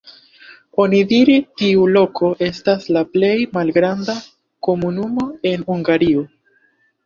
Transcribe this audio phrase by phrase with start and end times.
[0.83, 4.19] Onidire tiu loko estas la plej malgranda
[4.69, 6.29] komunumo en Hungario.